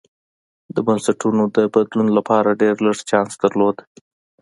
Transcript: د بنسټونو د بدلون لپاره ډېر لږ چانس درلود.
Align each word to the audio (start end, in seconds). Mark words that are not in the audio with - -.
د 0.75 0.77
بنسټونو 0.87 1.43
د 1.55 1.57
بدلون 1.73 2.07
لپاره 2.17 2.57
ډېر 2.61 2.75
لږ 2.85 2.97
چانس 3.09 3.33
درلود. 3.43 3.77